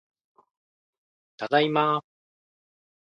[1.37, 2.03] ただいま